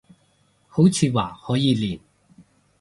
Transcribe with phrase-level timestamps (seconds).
[0.67, 1.99] 好似話可以練